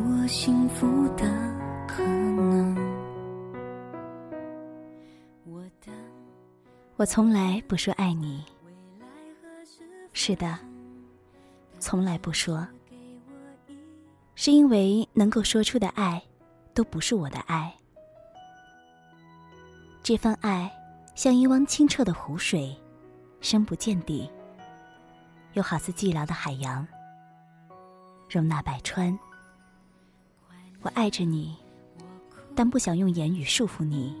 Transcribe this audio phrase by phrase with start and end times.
[0.00, 1.24] 我幸福的
[1.86, 2.74] 可能。
[5.44, 5.92] 我的
[6.96, 8.44] 我从来不说爱你，
[10.12, 10.58] 是的，
[11.78, 12.66] 从来不说，
[14.34, 16.22] 是因为能够说出的爱，
[16.72, 17.74] 都不是我的爱。
[20.02, 20.70] 这份爱
[21.14, 22.74] 像一汪清澈的湖水，
[23.40, 24.30] 深不见底，
[25.52, 26.86] 又好似寂寥的海洋，
[28.30, 29.18] 容纳百川。
[30.82, 31.56] 我爱着你，
[32.54, 34.14] 但不想用言语束缚你。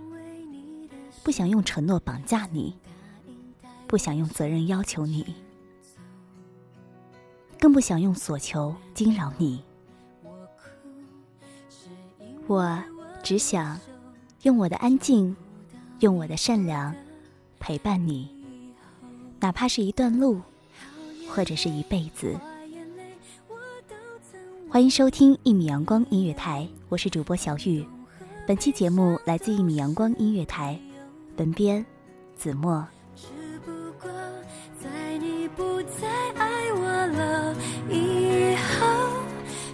[1.22, 2.74] 不想用承诺绑架你，
[3.86, 5.34] 不想用责任要求你，
[7.58, 9.62] 更不想用所求惊扰你。
[12.46, 12.82] 我
[13.22, 13.78] 只想
[14.42, 15.36] 用我的安静，
[15.98, 16.94] 用我的善良
[17.58, 18.28] 陪伴你，
[19.38, 20.40] 哪怕是一段路，
[21.28, 22.34] 或者是一辈子。
[24.72, 27.84] 欢迎收听一米阳光音乐台，我是主播小雨。
[28.46, 30.78] 本期节目来自一米阳光音乐台。
[31.34, 31.84] 本编
[32.36, 32.86] 子墨。
[33.16, 33.26] 只
[33.64, 34.08] 不过
[34.80, 37.52] 在你不再爱我了
[37.90, 38.86] 以后，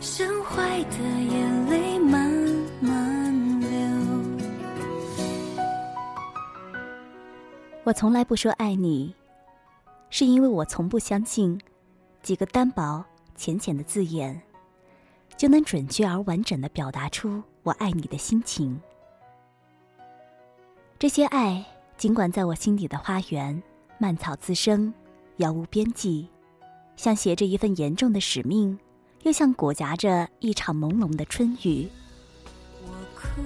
[0.01, 2.31] 伤怀的眼泪慢
[2.81, 3.69] 慢流。
[7.85, 9.15] 我从来不说爱你，
[10.09, 11.61] 是因为我从不相信
[12.23, 13.05] 几个单薄
[13.37, 14.41] 浅浅的字眼，
[15.37, 18.81] 就能准确而完整的表达出我爱你的心情。
[20.99, 21.65] 这些爱，
[21.99, 23.63] 尽管在我心底的花园
[23.99, 24.93] 蔓草滋生，
[25.37, 26.27] 杳无边际，
[26.97, 28.79] 像携着一份严重的使命，
[29.25, 31.87] 又像裹挟着一场朦胧的春雨。
[32.83, 33.43] 我哭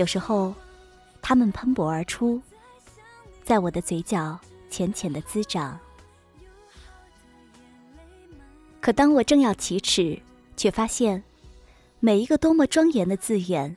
[0.00, 0.54] 有时候，
[1.20, 2.40] 它们喷薄而出，
[3.44, 5.78] 在我的嘴角浅浅的滋长。
[8.80, 10.18] 可当我正要启齿，
[10.56, 11.22] 却发现，
[11.98, 13.76] 每一个多么庄严的字眼，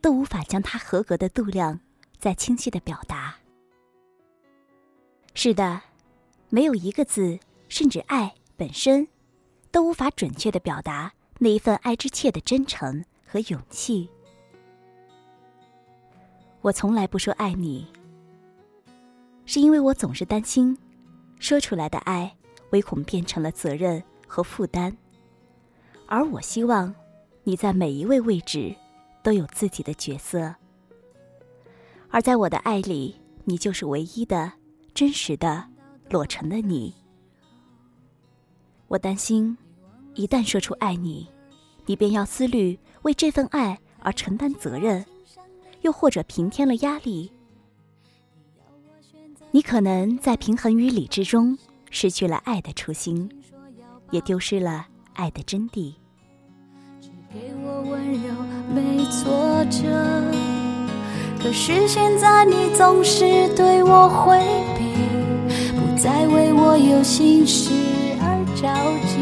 [0.00, 1.78] 都无法将它合格的度量
[2.18, 3.36] 再清晰的表达。
[5.34, 5.82] 是的，
[6.48, 7.38] 没有一个字，
[7.68, 9.06] 甚至爱本身，
[9.70, 14.08] 都无法准确的表达那一份爱之切的真诚和勇气。
[16.64, 17.86] 我从来不说爱你，
[19.44, 20.74] 是因为我总是担心，
[21.38, 22.34] 说出来的爱，
[22.70, 24.96] 唯恐变成了责任和负担。
[26.06, 26.94] 而我希望，
[27.42, 28.74] 你在每一位位置，
[29.22, 30.54] 都有自己的角色。
[32.08, 33.14] 而在我的爱里，
[33.44, 34.50] 你就是唯一的、
[34.94, 35.68] 真实的、
[36.08, 36.94] 裸成的你。
[38.88, 39.54] 我担心，
[40.14, 41.28] 一旦说出爱你，
[41.84, 45.04] 你便要思虑为这份爱而承担责任。
[45.84, 47.30] 又或者平添了压力，
[49.50, 51.58] 你可能在平衡与理智中
[51.90, 53.30] 失去了爱的初心，
[54.10, 55.92] 也丢失了爱的真谛。
[57.02, 58.32] 只给我温柔，
[58.74, 60.24] 没挫折。
[61.38, 64.40] 可是现在你总是对我回
[64.78, 64.84] 避，
[65.76, 67.70] 不再为我有心事
[68.22, 68.72] 而着
[69.06, 69.18] 急。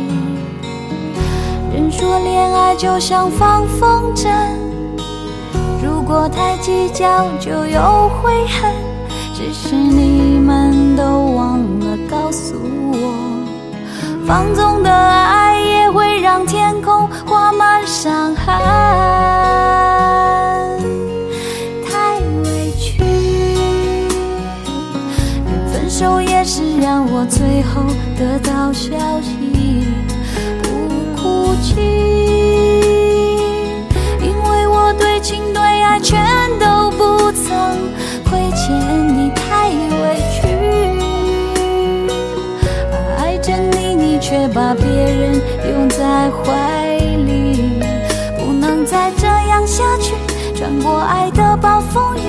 [1.76, 4.71] 人说恋爱就像放风筝。
[5.82, 8.73] 如果太计较，就有悔恨。
[9.34, 11.02] 只是你们都
[11.34, 12.55] 忘了告诉
[12.93, 12.94] 我，
[14.25, 18.55] 放纵的爱也会让天空画满伤痕。
[21.90, 23.02] 太委屈，
[25.73, 27.82] 分手也是让我最后
[28.17, 29.84] 得到消息，
[30.62, 30.69] 不
[31.20, 32.31] 哭泣。
[35.93, 36.19] 爱全
[36.59, 37.93] 都不曾
[38.25, 38.75] 亏欠
[39.15, 40.49] 你，太委屈。
[43.19, 45.35] 爱着你，你却把别人
[45.69, 47.79] 拥在怀里，
[48.39, 50.15] 不能再这样下去。
[50.56, 52.21] 穿过爱的暴风雨，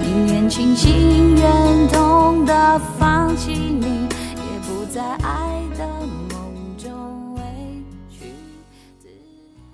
[0.00, 5.86] 宁愿清醒忍痛的放弃你，也不在爱的
[6.34, 7.40] 梦中委
[8.10, 8.34] 屈。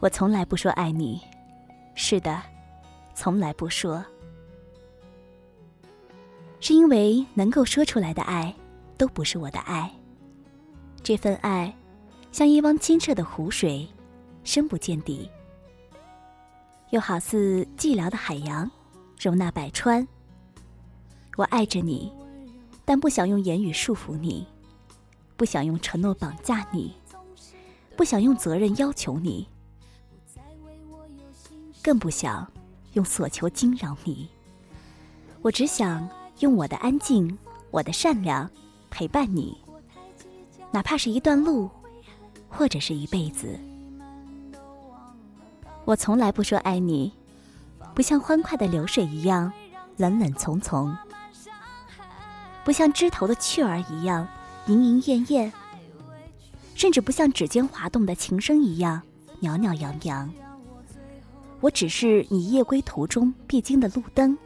[0.00, 1.22] 我从来不说爱你，
[1.94, 2.38] 是的。
[3.20, 4.04] 从来不说，
[6.60, 8.54] 是因为能够说出来的爱，
[8.96, 9.92] 都不是我的爱。
[11.02, 11.76] 这份爱，
[12.30, 13.88] 像一汪清澈的湖水，
[14.44, 15.28] 深不见底，
[16.90, 18.70] 又好似寂寥的海洋，
[19.20, 20.06] 容纳百川。
[21.36, 22.12] 我爱着你，
[22.84, 24.46] 但不想用言语束缚你，
[25.36, 26.94] 不想用承诺绑架你，
[27.96, 29.48] 不想用责任要求你，
[31.82, 32.48] 更不想。
[32.94, 34.28] 用所求惊扰你，
[35.42, 36.08] 我只想
[36.40, 37.36] 用我的安静，
[37.70, 38.50] 我的善良
[38.90, 39.56] 陪伴你，
[40.72, 41.70] 哪怕是一段路，
[42.48, 43.58] 或者是一辈子。
[45.84, 47.12] 我从来不说爱你，
[47.94, 49.52] 不像欢快的流水一样
[49.96, 50.96] 冷冷从从，
[52.64, 54.26] 不像枝头的雀儿一样
[54.66, 55.52] 莺莺燕燕，
[56.74, 59.02] 甚至不像指尖滑动的琴声一样
[59.40, 60.30] 袅袅扬扬。
[61.60, 64.36] 我只是你夜归途中必经的路灯，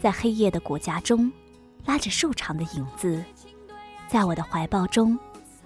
[0.00, 1.32] 在黑夜的国家中，
[1.86, 3.24] 拉着瘦长的影子，
[4.08, 5.18] 在我的怀抱中，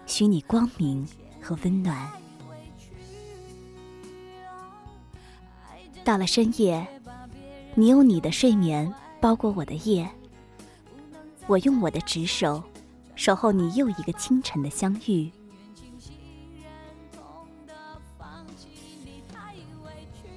[0.07, 1.07] 许你光明
[1.41, 2.09] 和温暖。
[6.05, 6.87] 到了深夜，
[7.75, 10.09] 你用你的睡眠包裹我的夜，
[11.49, 12.63] 我用我的执手，
[13.17, 15.33] 守候你又一个清晨的相遇。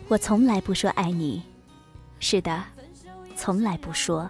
[0.09, 1.43] 我从来不说爱你，
[2.19, 2.63] 是的，
[3.35, 4.29] 从来不说。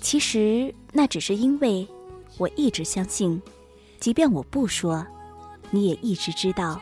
[0.00, 1.86] 其实那只是因为，
[2.38, 3.42] 我一直相信，
[4.00, 5.06] 即便我不说，
[5.70, 6.80] 你也一直知道，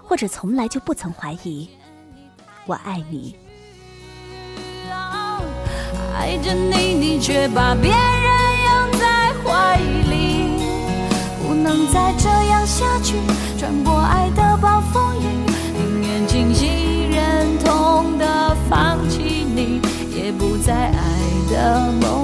[0.00, 1.68] 或者从来就不曾怀疑，
[2.66, 3.34] 我爱你。
[6.14, 7.98] 爱着你，你却把别人
[8.64, 9.76] 拥在怀
[10.08, 10.62] 里，
[11.42, 13.16] 不能再这样下去，
[13.58, 15.15] 穿过爱的暴风
[18.68, 19.80] 放弃你，
[20.14, 22.15] 也不再爱的梦。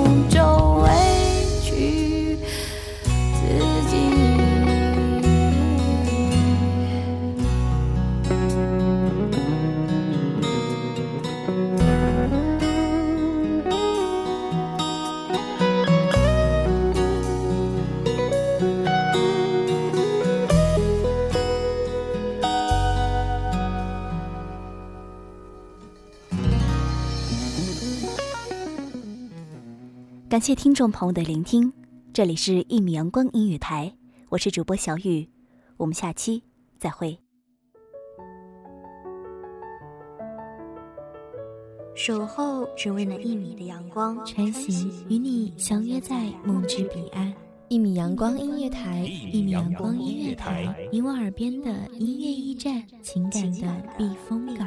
[30.32, 31.70] 感谢听众朋友的聆听，
[32.10, 33.92] 这里是《一米阳光音乐台》，
[34.30, 35.28] 我是主播小雨，
[35.76, 36.42] 我们下期
[36.78, 37.18] 再会。
[41.94, 47.30] 守候只为那一米的阳光，穿行与你相约在梦之彼岸。
[47.68, 54.66] 一米阳光音乐台，一米阳光音乐台，你我耳边的音乐驿站，情感的避风港。